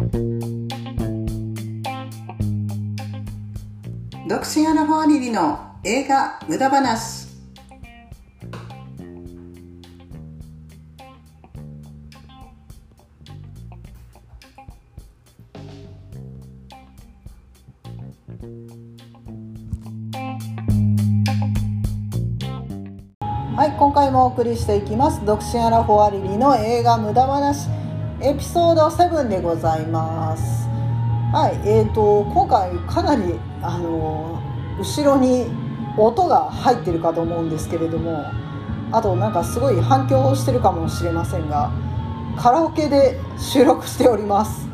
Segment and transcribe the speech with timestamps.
[0.00, 0.08] 独
[4.42, 7.28] 身アラフォーリリの映画無駄話。
[23.54, 25.22] はい今回もお送りしていきます。
[25.26, 27.79] 独身アラフォーアリリの映画無駄話。
[28.22, 30.68] エピソード7でございます。
[31.32, 34.38] はいえーと今回かなりあの
[34.78, 35.46] 後ろに
[35.96, 38.26] 音が入ってるかと思うんですけれども
[38.92, 41.72] あとなんかすごい反響してるかもしれませんが
[42.36, 44.68] カラオケで収録しております。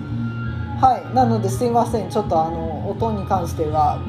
[0.81, 2.11] はいなのですいません。
[2.11, 4.01] ちょっとあの音に関しては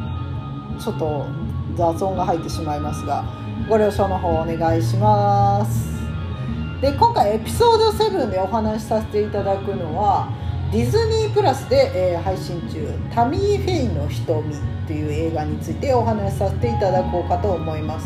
[0.84, 1.28] ちょっと
[1.76, 3.24] 雑音が入ってしまいますが
[3.70, 5.97] ご了承の方お願いします。
[6.82, 10.30] で今回エピソード7でお話しさせていただくのは
[10.72, 14.44] ディズニープラスで、えー、配信中「タミー・フェイの瞳」
[14.86, 18.06] という映画についてお話しさせていただこうかと思います。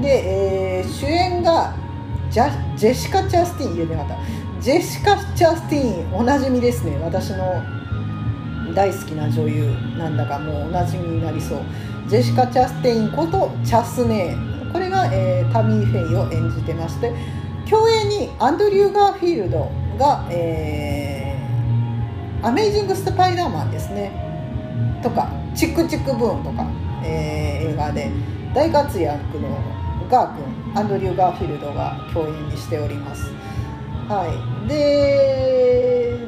[0.00, 1.74] で、えー、主演が
[2.30, 4.16] ジャジェシカ・チャスティン言えなかった。
[4.60, 6.98] ジェシカ・チャスティンおなじみですね。
[7.02, 7.62] 私の
[8.74, 11.58] 大好きな女優なんだかもうおなじみになりそう。
[12.06, 14.55] ジェシカ・チャステインことチャス姉。
[14.76, 17.10] これが、えー、タミー・フェイを演じてまして
[17.66, 24.12] 共演にアンドリュー・ガーフィールドが、えー、アメイジング・スパイダーマンですね。
[25.02, 26.66] とかチックチックブーンとか、
[27.02, 28.10] えー、映画で
[28.54, 29.48] 大活躍の
[30.10, 30.44] ガー君
[30.78, 33.32] アンドリュー・ガーフィールドが共演にしております。
[34.10, 34.68] はい。
[34.68, 36.18] で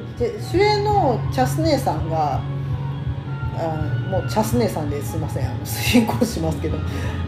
[0.40, 2.40] 主演のチャス姉さんが
[3.58, 5.50] あもうチャス姉さんですいません。
[5.50, 6.78] あの進行しますけど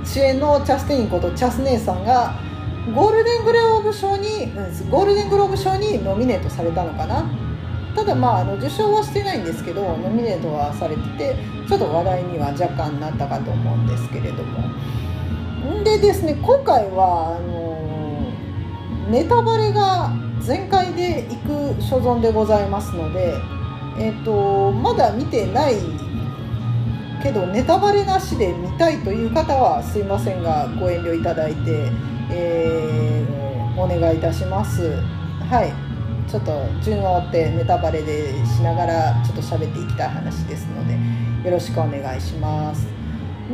[0.05, 2.39] 主演のチャステインことチャス姉さんが
[2.95, 4.53] ゴールデングローブ賞に
[4.91, 7.25] ゴールデングローブ賞にノミネートされたのかな？
[7.95, 11.37] ただまああの受賞はしてないんですけどノミネートはされてて
[11.69, 14.71] ちょっと話題には若干なったかと思うんですけれども。
[15.85, 17.81] でですね今回はあの
[19.11, 23.35] ネタバレが全開でいく所存でございますので、
[23.99, 25.75] えーと、まだ見てない
[27.23, 31.91] けどネタバレなしで見たいという方はすいませんがご遠慮いただいて、
[32.31, 34.97] えー、お願いいたします。
[35.51, 35.91] はい。
[36.31, 40.95] ちょっと順を追ってネタバレでしながらちょっと喋っていきたい話ですので
[41.45, 42.87] よろしくお願いします。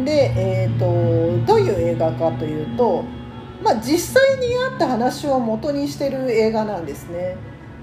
[0.05, 3.03] で、えーと、どういう映画かというと、
[3.63, 7.37] まあ、実際にあった話を元にしてる映画なんですね。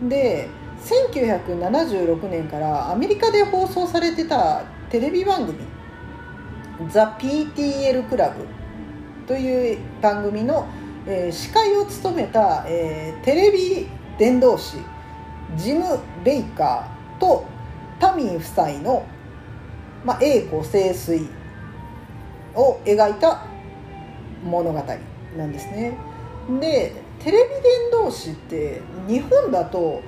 [0.04, 0.48] で
[0.84, 5.58] 1976年からアメリカで放送されてたテレビ番組
[6.90, 8.46] 「ザ・ PTL クラブ」
[9.28, 10.66] という番組の、
[11.08, 14.78] えー、司会を務めた、えー、テレビ伝道師
[15.56, 15.84] ジム・
[16.24, 17.46] ベイカーと
[18.00, 19.06] タミー夫妻の、
[20.04, 21.28] まあ、栄枯盛衰
[22.56, 23.46] を描いた
[24.44, 24.84] 物語
[25.38, 25.98] なんですね。
[26.60, 30.02] でテレビ伝道師って日本だと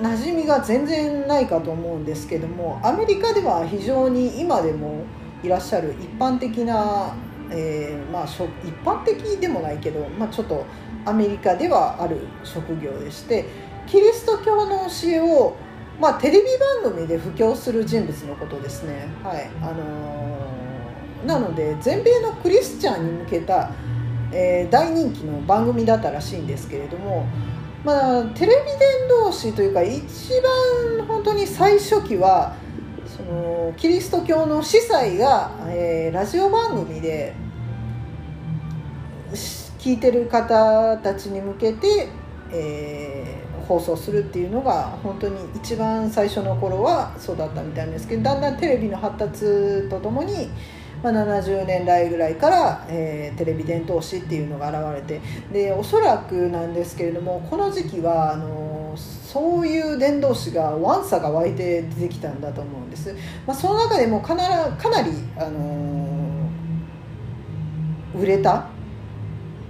[0.00, 5.04] 馴染みが全然ないかと思うんですけどもアメリカでは非常に今でも
[5.46, 7.14] いらっしゃる一般的な、
[7.50, 8.40] えー、まあ、一
[8.84, 10.66] 般的でもないけど、まあ、ちょっと
[11.04, 13.46] アメリカではある職業でして
[13.86, 15.56] キリスト教の教えを、
[16.00, 16.44] まあ、テレビ
[16.82, 19.06] 番組で布教する人物のことですね。
[19.22, 23.70] はいあのー、なので全米のクリスチャンに向けた、
[24.32, 27.26] えー、大人気の番組だったらしいんですけれども。
[27.84, 30.02] まあ、テレビ伝道師というか一
[30.98, 32.56] 番本当に最初期は
[33.26, 37.34] のキリスト教の司祭が、えー、ラジオ番組で
[39.78, 42.08] 聞いてる方たちに向けて、
[42.50, 50.50] えー、放送するっていうのが本当に一番最初の頃はそうだったみたいですけどだんだんテレビの発達とともに、
[51.02, 55.20] まあ、70年代ぐらいから、えー、テレビ伝道師っていうのが現れて
[55.52, 58.75] でおそらくなんですけれどもこの時期はあの
[59.36, 63.14] そういう伝道師がワンサが湧いて出てきたんだと思うんです、
[63.46, 68.70] まあ、その中でもかなかなり、あのー、売れた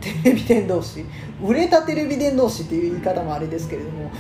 [0.01, 1.05] テレビ伝道師。
[1.43, 4.13] 売れたテレビ伝道師っていう言い方もあれですけれども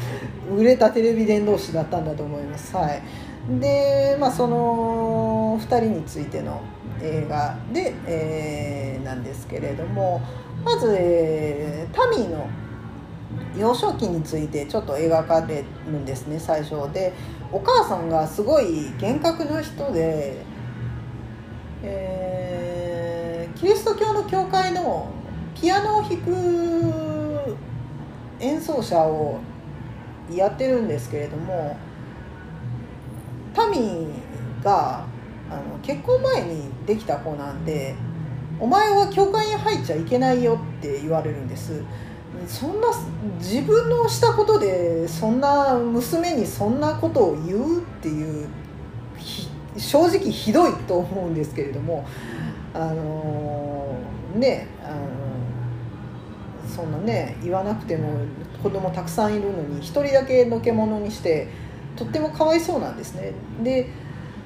[0.52, 2.75] 売れたテレビ伝道師だったんだと思います。
[2.75, 3.00] はい。
[3.60, 6.60] でまあその2人についての
[7.00, 10.20] 映画で、えー、なんですけれども
[10.64, 12.48] まず、えー、タミーの
[13.58, 17.12] 幼少期についてちょっと描かれるんですね最初で。
[17.52, 20.43] お母さんがすごい厳格な人で、
[21.82, 25.08] えー、キリスト教の教会の
[25.55, 27.56] ピアノを弾く
[28.40, 29.38] 演奏者を
[30.31, 31.79] やってるんですけれども
[33.55, 34.08] タミ
[34.62, 35.06] が
[35.49, 37.94] あの結婚前にできた子なんで
[38.58, 41.84] 「お前は教会に入っちゃいけないよ」って言われるんです。
[42.46, 42.88] そんな
[43.38, 48.48] 自分のしたことでそんな娘にそんなことを言うっていう
[49.76, 52.06] 正直ひどいと思うんですけれども
[52.72, 53.98] あの
[54.34, 55.16] ねあの
[56.68, 58.18] そんなね言わなくても
[58.62, 61.48] 子供たくさんいるのに1人だけのけ者にして
[61.96, 63.32] とってもかわいそうなんですね。
[63.62, 63.90] で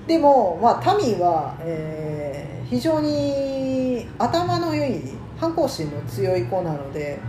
[0.07, 5.03] でも、まあ、タミーは、えー、非常に頭の良い
[5.39, 7.21] 反抗心の強い子なので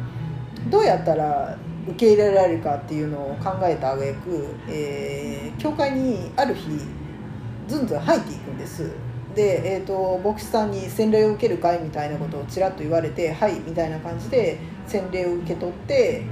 [0.70, 6.68] どうやったら受け入れられるかっていうのを考えた挙句、えー、教会にある日
[7.68, 8.92] ずんずん入っていくんです。
[9.34, 16.24] で、えーと、牧師さんに洗礼を受けるかいみたいなことをちらっと言われて「はい」みたいな感じで洗礼を受け取って、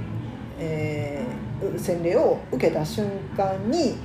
[0.58, 3.06] えー、洗礼を受けた瞬
[3.36, 3.96] 間に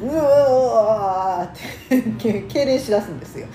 [0.00, 3.48] うわーって 痙攣しだすんですよ。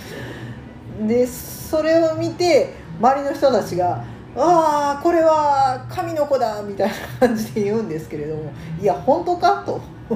[1.07, 4.03] でそれを見て周りの人たちが
[4.35, 8.51] 「ああこれは神の子だ」みたいな感じで言うんですけれども。
[8.79, 9.63] いや本当か？
[9.65, 9.81] と。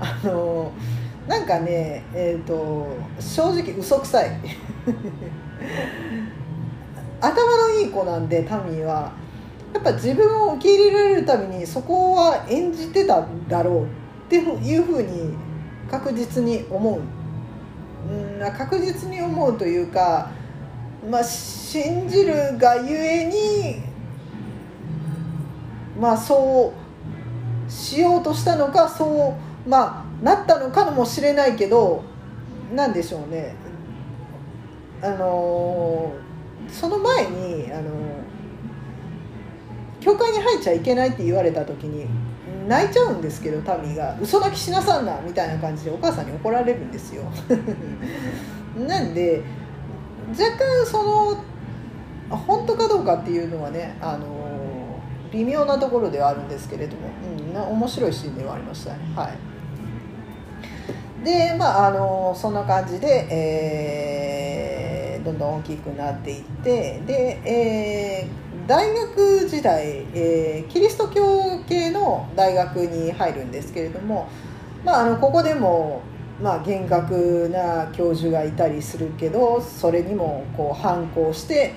[0.00, 0.72] あの
[1.26, 2.86] なんかねえっ、ー、と
[3.18, 4.30] 正直嘘くさい。
[7.20, 9.12] 頭のいい子なんでタミーは。
[9.72, 13.86] やっぱ自分を受け入れられるためにそこは演じてただろうっ
[14.28, 15.32] ていうふうに
[15.88, 17.00] 確実に思う、
[18.10, 20.30] うん、確実に思うというか、
[21.08, 23.82] まあ、信じるがゆえに
[25.98, 26.74] まあそ
[27.68, 29.36] うしようとしたのかそ
[29.66, 32.02] うまあなったのかもしれないけど
[32.74, 33.54] 何でしょうね。
[35.02, 36.12] あの
[36.68, 37.90] その前にあの
[40.00, 42.06] 教会に入っちゃいけないって言われた時に
[42.68, 47.22] 泣いちゃうんですけどタミーが「嘘泣きしなさんな」みたいな感じでお母さんに怒られるんですよ。
[48.76, 49.42] なんで
[50.30, 51.44] 若干その
[52.36, 55.00] 本当かどうかっていうのはねあの
[55.32, 58.98] 微妙なところではあるんですけれども、うん、な面白いシーンではありましたね。
[59.14, 61.24] はい。
[61.24, 74.28] でまああのそんな感じで、えー、どんどん大きくなっていってで、えー大学時代、えー、キリスト教系の大学に入るんですけれども、
[74.84, 76.02] まあ、あのここでも、
[76.42, 81.74] まあ、厳格な教授がいたりするけどそれにもこう反抗して、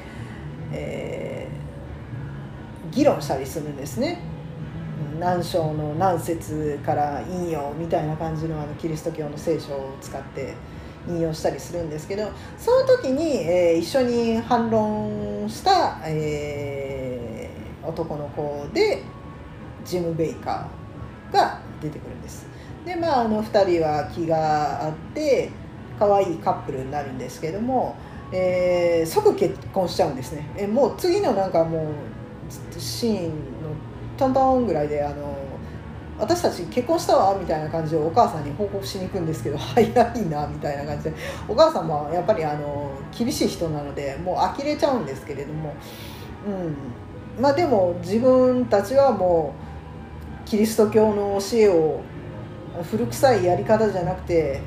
[0.71, 4.19] えー、議論したりするんですね。
[5.19, 10.53] 何章の何節から引用みたいな感じのあのキリスト教の聖書を使って
[11.07, 19.03] 引用したりするんですけどその時に、えー、一緒に反論した、えー、男の子で
[19.85, 22.47] ジム・ベイカーが出てくるんです
[22.85, 25.49] でまああの2人は気があって
[25.97, 27.95] 可愛いカップルになるんですけども、
[28.31, 30.49] えー、即結婚しちゃうんですね。
[30.57, 31.85] えもう次のなんかもう
[32.79, 33.33] シーンの
[34.17, 35.37] トントンぐらいであの
[36.19, 39.91] 私たち結婚したわみたいな感じでお母さんに報告しに行くんですけど 早い
[40.29, 41.13] なみたいな感じで。
[41.47, 45.73] お母さんもやっぱりあの厳しい人なのでもう呆れちゃうんですけれども、
[47.37, 49.53] うん、まあでも自分たちはも
[50.45, 52.01] うキリスト教の教えを
[52.81, 54.61] 古臭いやり方じゃなくて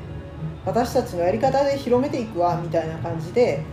[0.65, 3.63] 私たちのやり方で広めていくわみたいな感じで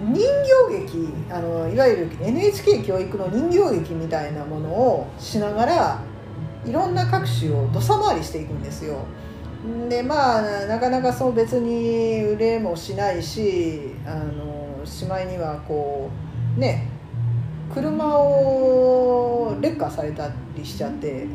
[0.00, 0.24] 人
[0.68, 6.02] 形劇あのいわゆる NHK 教育の人形劇みたいなものをしながら
[6.64, 8.98] いろんな各種を土佐回りしていくんですよ。
[9.88, 16.10] でまあなかなかそう別に売れもしないしあのしまいにはこ
[16.56, 16.88] うね
[17.74, 21.26] 車を劣化されたりしちゃって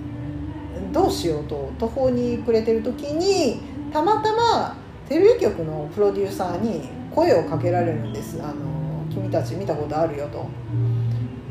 [0.94, 3.60] どうしようと途方に暮れてる時に
[3.92, 4.78] たまたま
[5.10, 8.54] テレビ局のプロデューサーに声をかけられるんです「あの
[9.12, 10.46] 君たち見たことあるよ」と。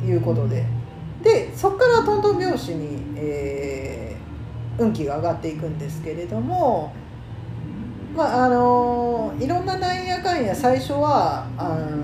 [0.06, 0.64] いうことで。
[1.22, 6.92] でそこからトントン拍子に、えー、運気が上がっていくんですけれども
[8.16, 12.02] まああのいろんななんやかんや最初はあの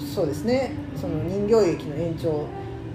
[0.00, 0.72] そうですね。
[0.98, 2.46] その人形劇の延長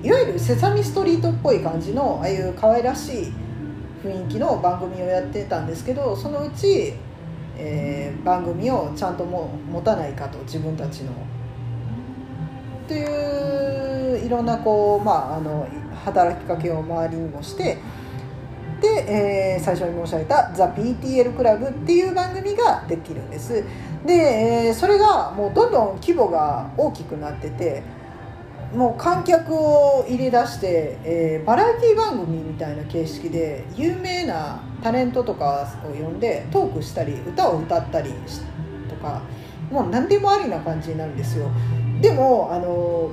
[0.03, 3.33] いわゆる「セサミストリート」っぽい感じのああいう可愛らしい
[4.03, 6.93] 雰囲気の番組をやってたんですけどそのうち、
[7.57, 11.11] えー、番組をちゃんとも持たないかと自分たちの。
[12.87, 15.67] といういろんなこう、まあ、あの
[16.05, 17.77] 働きかけを周りにもして
[18.79, 23.63] で、えー、最初に申し上げた「ザ・ PTL クラブ」っていう番組ができるんです
[24.05, 27.83] で、えー、それがもうどんどん規模が大きくなってて
[28.73, 38.11] もう観客を入れ出して、えーバラエティ番組みたいな形式で有名なタレントとかを呼んでトークしたり歌を歌ったり
[38.89, 39.21] とか
[39.71, 41.49] もう何でもありな感じになるんですよ。
[42.01, 43.11] でもあの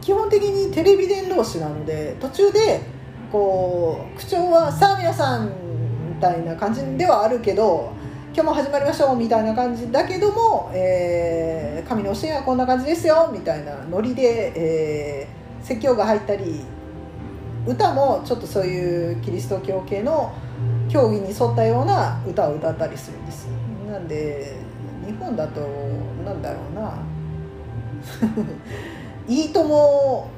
[0.00, 2.80] 基本的にテレビ伝道師なので途中で
[3.30, 5.50] こう口調は「さあ皆さん」
[6.08, 7.90] みたいな感じではあるけど
[8.36, 16.60] 今日も始まりましょうみたいな感じだけども、えー神の教えはこんな感じですよみたいなノリで、えー説教が入ったり
[17.66, 20.34] 歌もちょっとそういうキリスト教系の
[20.90, 23.48] 教義に沿ったような歌を歌ったりするんです。
[23.90, 24.58] なんで
[25.06, 25.62] 日本だと
[26.22, 26.92] なんだろうな。
[29.34, 30.28] いいとも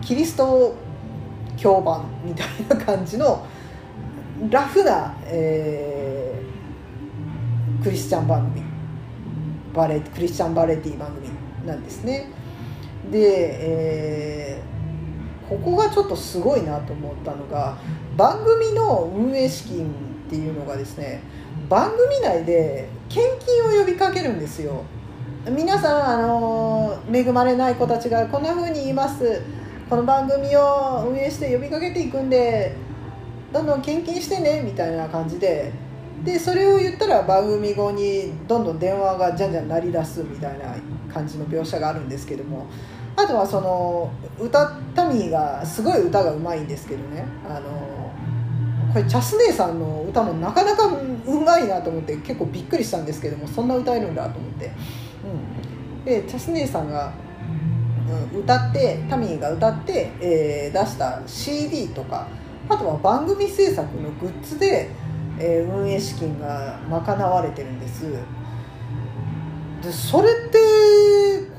[0.00, 0.74] キリスト
[1.58, 3.44] 教版みたいな感じの
[4.48, 6.15] ラフな、えー
[7.86, 8.64] クリスチャン番組。
[9.72, 11.28] バレクリスチャンバレエティ番組
[11.64, 12.32] なんですね。
[13.12, 13.20] で、
[13.60, 14.76] えー
[15.48, 17.78] ここがちょっとすごいなと思ったのが
[18.16, 19.86] 番組の運営資金
[20.26, 21.22] っていうのがですね
[21.68, 24.82] 番組内で献金を呼びかけるんですよ。
[25.48, 29.40] 皆さんあの恵まれない子たちがこんな風に言います。
[29.88, 32.74] この番組を運営して呼びかけていくんで
[33.52, 35.72] どんどん献金してねみたいな感じで
[36.24, 40.74] でそれを言ったら番組後にどんどん電話がじゃんじゃん鳴り出すみたいな
[41.12, 42.66] 感じの描写があるんですけども
[43.16, 47.24] あとはその歌タミーがすごい歌がうまいんですけどね。
[47.48, 47.86] あの
[48.92, 54.70] これチャス姉さんの歌もなかなかうまいなと思って結構びっくりしたんですけどもそんな歌えるんだと思って、
[55.98, 57.12] うん、でチャス姉さんが、
[58.32, 62.26] うん、歌ってタミーが歌って、えー出した CD とか
[62.68, 64.90] あとは番組制作のグッズで、
[65.38, 68.04] えー運営資金が賄われてるんです。
[69.82, 70.58] でそれって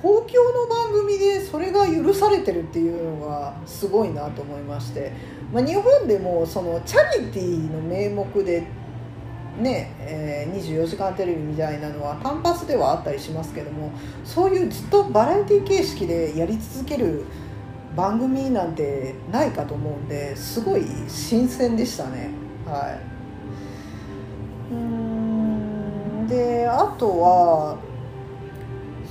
[0.02, 5.12] 公共の番組でそれが許されてるっていうのがすごいなと思いまして、
[5.54, 8.68] まあ、日本でもそのチャリティーの名目で
[9.60, 13.92] ね、えー24時間テレビみたいなのは単発ではあったりしますけども
[14.24, 17.26] そういうずっとバラエティ形式でやり続ける
[17.96, 22.30] 番組なんてないかと思うんですごい新鮮でしたね。
[22.66, 23.17] はい。
[26.28, 27.78] であとは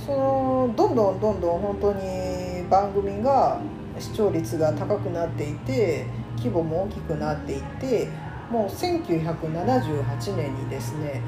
[0.05, 3.59] そのどんどんどんどん本当に番組が
[3.99, 6.05] 視聴率が高くなっていて
[6.37, 8.07] 規模も大きくなっていて
[8.51, 11.21] もう1978年にですね、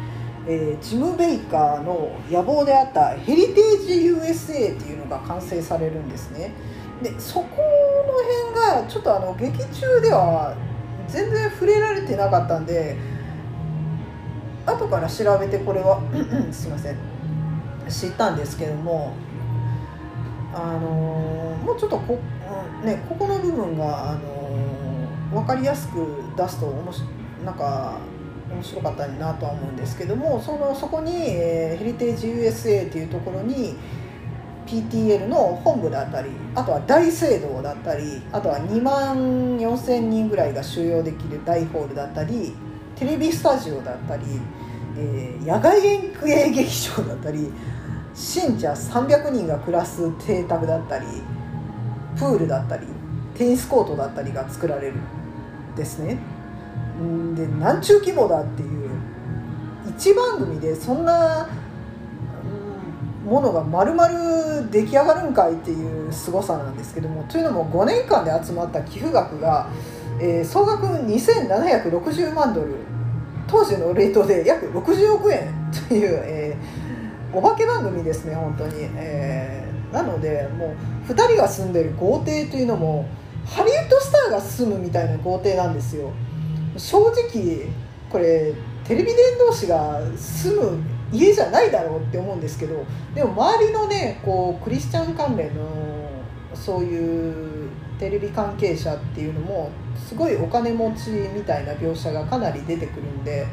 [0.48, 6.54] えージム・ベイカーの野望であったヘリテージ USA っていうのが完成されるんですね。
[7.04, 10.56] でそこの辺がちょっとあの劇中では
[11.08, 12.98] 全然触れられてなかったんで
[14.70, 16.02] 後から調べてこれは。
[16.52, 16.98] すいません。
[17.90, 19.14] 知ったんですけども。
[20.54, 22.20] あのーもうちょっとこ,、
[22.82, 24.40] うんね、ここの部分が、あのー
[25.32, 27.04] 分かりやすく出すとおもし
[27.46, 28.00] なんか
[28.52, 33.76] 面白かったなとは思うんですけどもそのそこに、えーヘリテージ USA っていうところに
[34.66, 42.54] PTL の本部だったりあとは大聖堂だったりあとは2万4000人ぐらいが収容できる大ホールだったり
[42.96, 44.24] テレビスタジオだったり、
[45.00, 47.52] えー野外演芸劇場だったり
[48.14, 51.06] 信者300人が暮らす邸宅だったり
[52.18, 52.86] プールだったり
[53.36, 54.96] テニスコートだったりが作られる
[55.76, 56.20] ですね。
[57.02, 58.90] んで何中規模だっていう
[59.88, 61.48] 1番組でそんな
[63.26, 64.10] ものが丸々
[64.70, 69.70] 出来上がるんかいっていう凄さなんですけどもというのも5年間で集まった寄付額が、
[70.20, 72.76] えー総額2760万ドル
[73.50, 75.54] 当時のレートで約60億円
[75.88, 76.90] という、えー
[77.32, 80.76] お化け番組ですね本当に、えーなのでも
[81.08, 83.08] う2人が住んでる豪邸というのも
[83.46, 86.12] ハリウッドスターが住むみたいな豪邸なんですよ。
[86.78, 87.70] 正直
[88.10, 88.54] これ
[88.84, 95.68] テレビ伝道師が住む家じゃないだろうって思うんですけどでも周りのねこうクリスチャン関連の
[96.54, 97.59] そういう
[98.00, 103.46] テレビ関係者っていうのもすごいお金持ちみたいな描写がかなり出てくるんで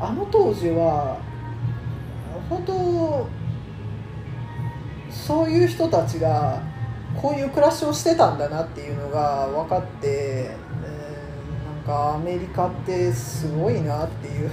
[0.00, 1.18] あの当時は
[2.48, 3.28] 本当
[5.10, 6.60] そういう人たちが
[7.20, 10.68] こういう暮らしをしてたんだなっていうのが分かって、えー
[11.88, 14.50] なんかアメリカってすごいなっていう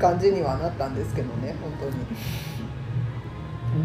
[0.00, 2.04] 感じにはなったんですけどね本当に。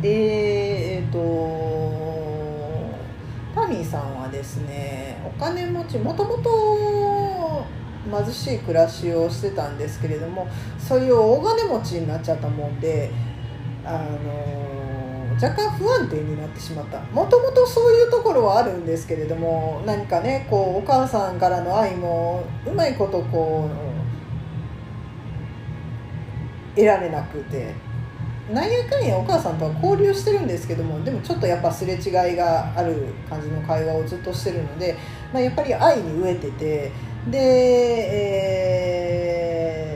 [0.01, 2.36] でえっ、と
[3.57, 7.65] タミーさんはですねお金持ちもともと
[8.23, 10.47] 貧しい暮らしをしてたんですけれども
[10.77, 13.11] そういう大金持ちになっちゃったもんで
[13.83, 13.91] あ
[14.23, 16.99] の若干不安定になってしまった。
[16.99, 23.69] もともとそういうところはあるんですけれども何かねこうお母さんからの愛もうまいことこ
[26.73, 27.86] う得られなくて。
[28.51, 34.97] なんやかんやお母さんとは交流してるんですけどもでもちょっとやっぱすれ違いがある感じの会話をずっとしてるので、
[35.33, 36.91] まあ、やっぱり愛に飢えてて
[37.29, 37.37] で、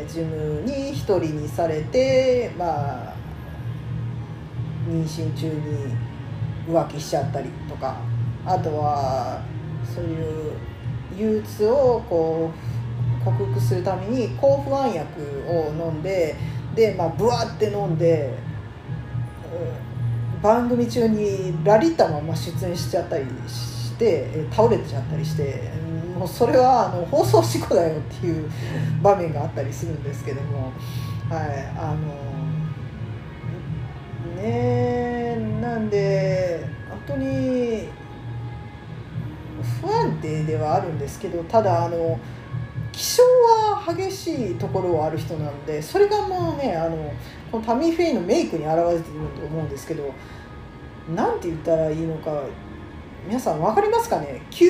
[0.04, 3.14] えー、ジムに一人にされてまあ
[4.90, 5.96] 妊娠中に
[6.68, 8.02] 浮気しちゃったりとか
[8.46, 9.42] あとは
[9.86, 10.52] そういう
[11.18, 12.71] 憂鬱をこう
[13.24, 15.08] 克服するために抗不安薬
[15.48, 16.36] を飲んで
[16.76, 18.34] でまあブワーって飲んで、
[20.42, 25.70] 番組中にラリったまま出演しちゃったりして倒れちゃったりして
[26.18, 28.50] もうそれはあの放送事故だよっていう
[29.02, 30.72] 場面があったりするんですけども
[31.30, 31.96] はいあ
[34.36, 37.90] のねなんで本当に
[39.82, 42.20] 不安定ではあるんですけどただあの
[43.02, 47.12] 気性は激しいところはある人なのでそれがもうねあの
[47.52, 50.14] このタミー・フェイのメイクに表れていると思うんですけど
[51.16, 52.44] 何て言ったらいいのか
[53.26, 54.64] 皆さん分かりますかね？90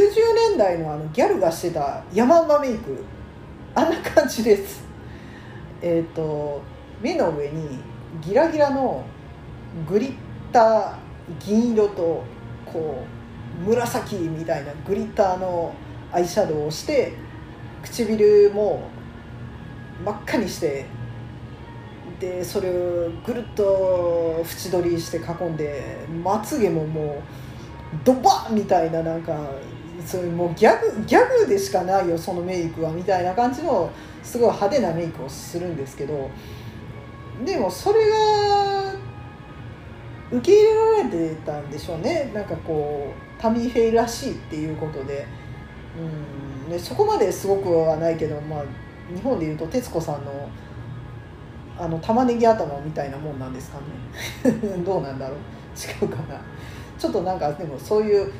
[0.49, 3.03] 年代のあのギャルがしてた山馬メイク。
[3.75, 4.85] あんな感じです。
[5.81, 6.61] えっ、ー、と
[7.01, 7.79] 目の上に
[8.21, 9.05] ギラギラの
[9.89, 10.13] グリッ
[10.53, 10.95] ター
[11.39, 12.23] 銀色と
[12.65, 13.03] こ
[13.65, 15.73] う紫みたいなグリッターの
[16.13, 17.13] アイシャドウをして
[17.83, 18.89] 唇も
[20.03, 20.85] 真っ赤にして
[22.19, 27.21] でそれをぐるっと縁取りして囲んでまつげもも
[27.93, 29.49] うドバッみたいななんか
[30.05, 33.91] そういうもうギャグギャグでしかないよそのメイクはみたいな感じの
[34.23, 36.29] すごい派手なメイクをするんですけど
[37.45, 38.93] でもそれが
[40.31, 42.31] 受け入れられてたんでしょうね。
[42.33, 45.27] なんかこうタミー・フェイらしいっていうことで,、
[45.99, 48.63] うん、でそこまですごくはないけど、まあ、
[49.13, 50.49] 日本でいうと徹子さんの
[51.77, 53.79] あの玉ねぎ頭みたいなもんなんですか
[54.43, 54.53] ね。
[54.85, 55.37] どうなんだろう。
[56.03, 56.39] 違うかな。
[56.97, 58.31] ちょっとなんかでもそういう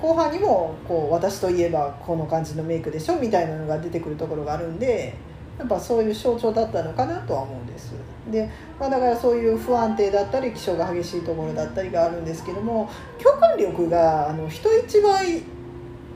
[0.00, 5.14] 後半にもこう私といえばこの感じのメイクでしょみたいなのが出てくるところがあるんで
[5.58, 7.94] やっぱそういう象徴だったのかなとは思うんです。
[8.30, 8.48] で、
[8.78, 12.88] まあ、だからそういう不安定だったり気性が激しいところだったりがあるんですけども
[13.20, 15.42] 共感力があの人一倍、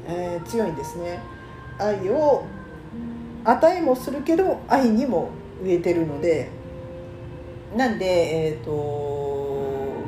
[0.07, 1.21] えー、強いんですね。
[1.79, 2.45] 愛を
[3.45, 5.31] 与えもするけど愛にも
[5.63, 6.51] 植えてるので。
[7.77, 10.03] なんでえっ、ー、と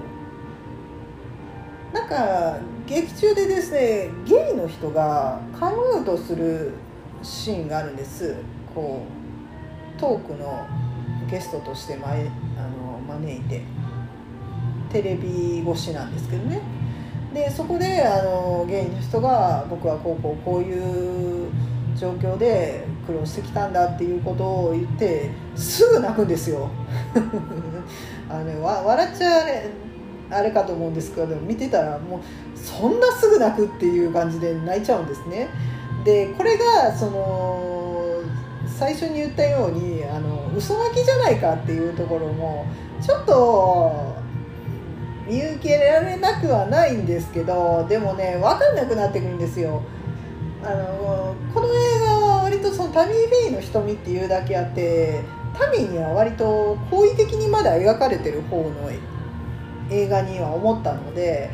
[1.94, 6.74] なんか劇中でですねゲイの人がカムアウトする
[7.22, 8.36] シーンがあるんです。
[8.74, 9.06] こ
[9.96, 10.66] うトークの
[11.30, 12.30] ゲストとして前あ
[12.68, 13.62] の招いて。
[14.94, 16.60] テレビ越しなんですけどね。
[17.34, 21.50] でそこであのゲイの人が僕はこうこうこういう
[21.96, 26.70] 状況で苦労してきたんだっていうことを言ってすぐ泣くんですよ。
[28.30, 29.70] あの、ね、笑っちゃあれ
[30.30, 32.20] あれかと思うんですけど見てたらもう
[32.56, 35.48] そんなすぐ泣くっていう感じで泣いちゃうんですね。
[36.04, 37.60] でこれがその
[38.78, 42.64] 最初に言ったようにあの嘘泣きじゃないかっていうところも
[43.00, 44.23] ちょっと
[45.26, 49.82] 見受けられなくはないんですけどでもね分かんなくなってくるんですよ。
[50.62, 55.20] あのこの映画は割とそのタミー・フェイの瞳っていうだけあって
[55.58, 58.90] タミーには割と好意的にまだ描かれてる方の
[59.90, 61.50] 映画には思ったので。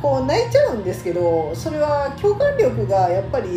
[0.00, 3.48] こう泣いちゃうんですけどそれは共感力がやっぱり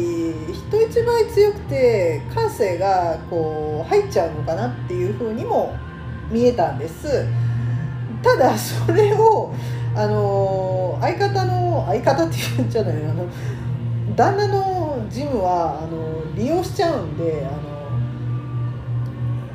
[0.51, 5.75] 人一倍強くて感性がこう入っちゃうのかなっていうふうにも
[6.31, 7.27] 見えたんです
[8.23, 9.53] ただそれを
[9.95, 13.25] あの相方の相方って言っちゃうのよあの
[14.15, 17.71] 旦那のジムはあの利用しちゃうんであの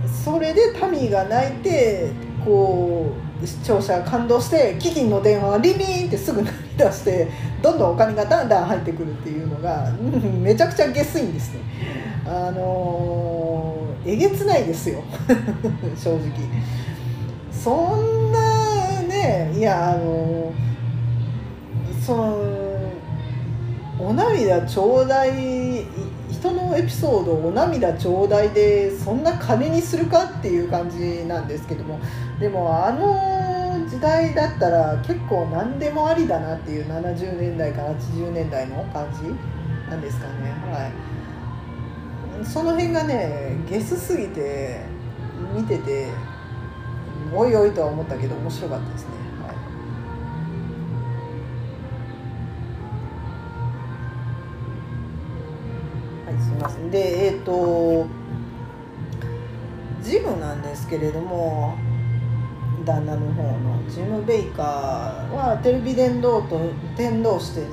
[0.08, 2.10] それでタミーが泣いて
[2.44, 7.28] こう視聴者が感動して基金の電話がリリーンってすぐ鳴り出して
[7.62, 9.90] どんどんお金がだんだん入ってくるっていうのが、
[10.40, 11.60] めちゃくちゃ下水んですね。
[12.24, 15.02] あの、えげつないですよ。
[15.96, 16.20] 正直。
[17.50, 18.25] そん
[19.16, 20.52] ねいやあの、
[22.04, 22.66] その
[23.98, 25.86] お涙ちょうだい
[26.30, 31.98] 人のエピソードをお涙ちょうだいでそんな金にするかっていう感じなんですけども
[32.38, 39.22] でもあの時代だったら結構何でもありだなっていう70年代から80年代の感じ
[39.90, 40.50] なんですかね。
[40.72, 40.88] は
[42.42, 42.44] い。
[42.44, 44.80] その辺がねゲスすぎて
[45.54, 46.08] 見てて、
[47.34, 49.10] おいおいとは思ったけど面白かったですね。
[56.26, 56.90] はい、はい、すみません。
[56.90, 58.06] でえっ、ー、と
[60.02, 61.76] ジムなんですけれども
[62.84, 66.60] 旦那の方のジム・ベイカーはテレビ伝道と
[66.96, 67.66] 伝道して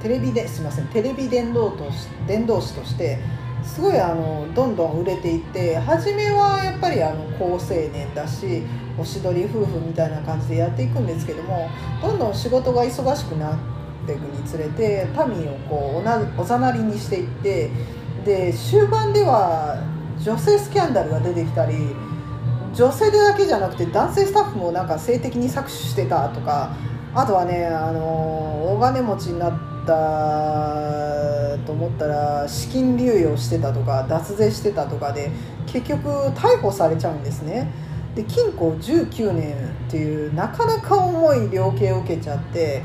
[0.00, 0.86] テレビですみません。
[0.86, 1.90] テレビ伝道と
[2.26, 3.18] 伝道師として
[3.64, 8.62] すごいあのどんどん売れていって初めはやっぱりあの好青年だし
[8.98, 11.70] おしどり夫婦みたいな感じでやっていくんですけども
[12.02, 13.58] どんどん仕事が忙しくなっ
[14.06, 17.70] ていくにつれて民をこうおざなりにしていって
[18.24, 19.82] で終盤では
[20.22, 21.74] 女性スキャンダルが出てきたり
[22.74, 26.74] 女性でだけじゃなくて男性スタッフもなんか性的に搾取してたとか
[27.14, 35.30] あとはねあの大金持ちになってたと思ったら資金流用してたとか脱税してたとかで
[35.66, 37.70] 結局逮捕されちゃうんですね。
[38.14, 39.54] で禁錮19年
[39.88, 42.82] っていうなかなか重い量刑を受けちゃって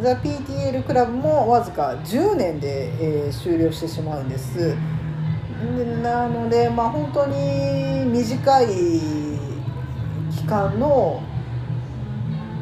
[0.00, 4.76] ザ・ PTL クラブもわずか10年で、えー、終了してしまうんです。
[6.02, 8.66] なのでまあ本当に短い
[10.36, 11.22] 期間の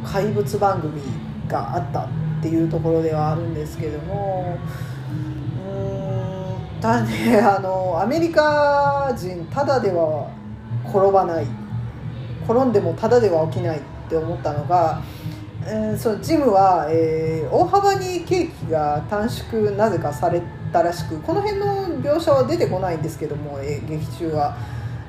[0.04, 1.00] 怪物番組
[1.48, 2.23] があった。
[2.44, 4.58] っていうところではあるんですけども
[5.66, 10.30] うんただねあのアメリカ人ただでは
[10.86, 11.46] 転ばない。
[12.46, 15.02] 転んでもただでは起きないって思ったのが、
[15.66, 24.56] えー、そのジムは、えー、大幅に刑期が短縮なぜかされたらしくこの辺の描写は出てこないんですけどもえ劇中は、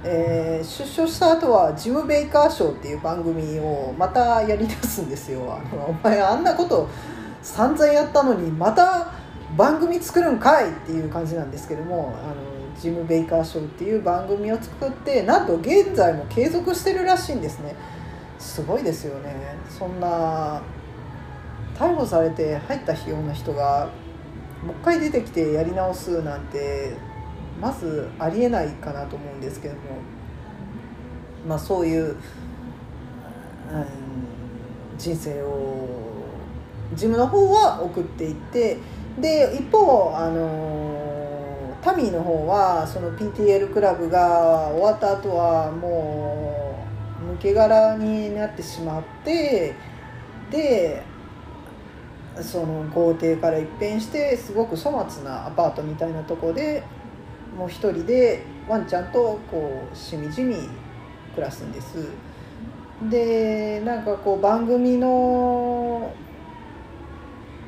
[0.03, 5.41] えー、出所した後はジム・ベイカーショーっていう番組をまたやりだすんですよ。
[5.41, 6.87] あのお前あんなこと
[7.45, 9.11] 散々やったのにまた
[9.55, 12.35] 番組作るんかいっていう感じなんですけどもあの
[12.77, 17.75] ジム・ベイカーショーっていう番組を作ってなんと現在も継続してるらしいんですね。
[18.39, 19.55] すごいですよね。
[19.69, 20.61] そんな
[21.77, 23.89] 逮捕されて入ったような人が
[24.65, 26.97] もう一回出てきてやり直すなんて
[27.61, 29.81] まずありえないかなと思うんですけども。
[31.47, 32.15] まあそういう、うん、
[34.97, 36.04] 人生を
[36.93, 38.77] ジムの方は送っていって
[39.19, 46.83] で一方あのタミーの方はその PTL クラブが終わった後はも
[47.29, 49.75] う抜け殻になってしまって
[50.51, 51.03] で
[52.41, 56.83] その豪邸から一変してすごく粗末なアパートみたいなとこで
[57.57, 60.55] もう一人でワンちゃんとこうしみじみ
[61.33, 62.09] 暮らすんです。
[63.09, 66.13] でなんかこう番組の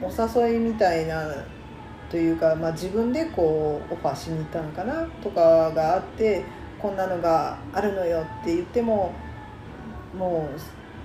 [0.01, 1.25] お誘いみたいな
[2.09, 6.43] というか、まあ、自分でこうオファーしに行ったのかなとかがあって
[6.79, 9.13] こんなのがあるのよって言っても
[10.15, 10.49] も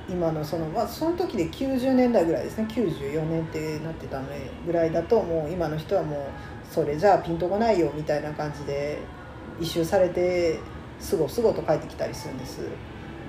[0.09, 4.27] う今のそのまあその時で90年代ぐらいですね94年ってなってたの
[4.67, 6.21] ぐらいだともう今の人はもう
[6.73, 8.99] それじゃあピンとこないよみたいな感じで
[9.61, 10.59] 一周されて
[10.99, 12.61] すごすごと帰ってきたりするんです。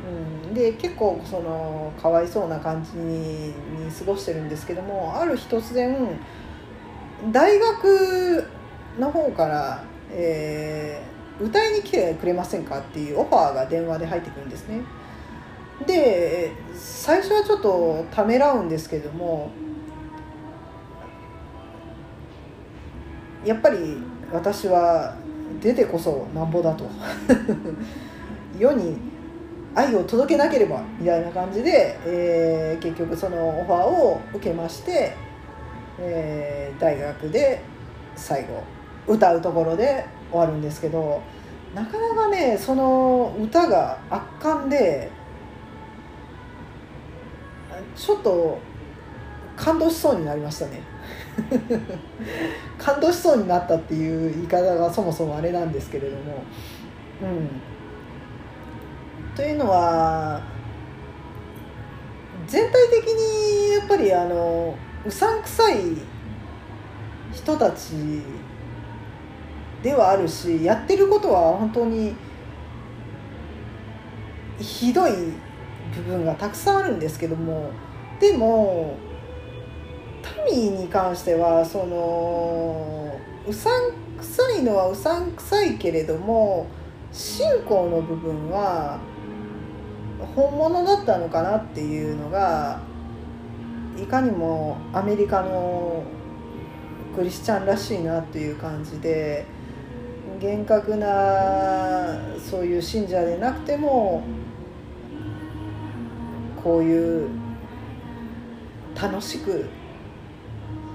[0.03, 3.53] うん、で結構そのかわいそうな感じにに
[3.97, 6.19] 過ごしてるんですけどもある日突然
[7.31, 8.45] 大学
[8.99, 14.81] の方から、えー、歌いに来てくれませんかっていうオファーが電話で入ってくるんですね。
[15.87, 19.51] で最初はちょっとためらうんですけども
[23.43, 23.97] やっぱり
[24.31, 25.15] 私は
[25.61, 26.85] 出てこそなんぼだと
[28.57, 29.12] 世に
[29.75, 35.15] 愛を届けなければみたいな感じで、えー、結局そのオファーを受けまして、
[35.99, 37.61] えー、大学で
[38.15, 38.63] 最後
[39.07, 41.21] 歌うところで終わるんですけど
[41.73, 45.23] なかなかねその歌が圧巻で。
[47.95, 48.59] ちょっと
[49.55, 50.81] 感動しそうになりましたね
[52.77, 56.43] 感動しそうになったっていう言い方がそもそもあれなんですけれども
[57.21, 57.49] うん
[59.35, 60.41] というのは
[62.47, 65.77] 全体的にやっぱりあのうさんくさい
[67.33, 67.93] 人たち
[69.81, 72.15] ではあるしやってることは本当に
[74.59, 75.11] ひどい
[75.95, 77.71] 部分がたくさんあるんですけども
[78.19, 78.95] でも
[80.21, 86.67] タミーに関してはそのうさんくさいのはうさんくさいけれども
[87.11, 88.99] 信仰の部分は
[90.35, 92.79] 本物だったのかなっていうのが
[93.97, 96.03] いかにもアメリカの
[97.15, 99.45] クリスチャンらしいなっていう感じで
[100.39, 104.23] 厳格なそういう信者でなくても
[106.63, 107.29] こういう
[108.99, 109.69] 楽しく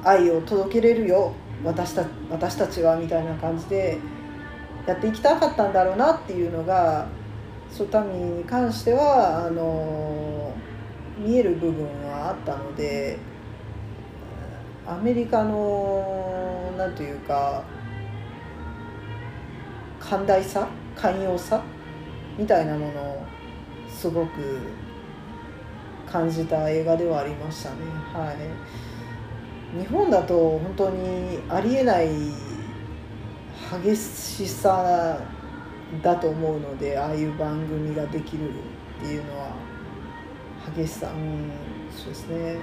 [0.04, 1.32] 愛を届けれるよ
[1.64, 3.98] 私た私たちはみたいな感じで
[4.86, 7.08] やっていきたかったんだろうなっていうのが
[7.70, 10.52] ソタミに関してはあの
[11.18, 13.18] 見える部分はあったので
[14.86, 17.62] アメリカのなんというか
[20.00, 21.62] 寛大さ寛容さ
[22.38, 23.26] みたいなものを
[23.88, 24.60] すごく
[26.10, 27.76] 感じた映画ではありましたね。
[28.14, 28.32] は
[29.74, 32.08] い、日本だと本当にありえない
[33.84, 35.20] 激しさ
[36.02, 38.52] だと思うのでああいう番組ができるっ
[39.00, 39.52] ていうのは
[40.76, 41.08] 激しさ。
[41.08, 41.50] うん
[41.90, 42.58] そうですね。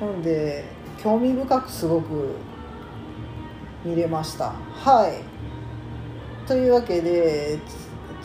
[0.00, 0.64] なので
[1.02, 2.34] 興味深くすごく
[3.84, 4.52] 見れました。
[4.72, 6.48] はい。
[6.48, 7.58] というわけで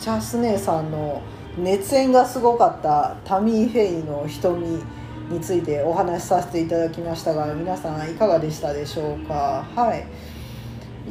[0.00, 1.22] チャス姉さんの
[1.58, 4.82] 熱演がすごかったタミー・フェイの瞳
[5.30, 9.64] についてお話しさせていただきましたが皆さんいかがでしたでしょうか？
[9.76, 10.06] はい。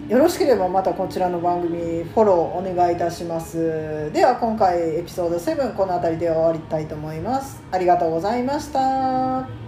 [0.09, 4.11] よろしければまたこちらの番組フォローお願いいたします。
[4.11, 7.61] では今回エピソード7この辺りで終わりたいと思います。
[7.71, 9.62] ありがとうございました。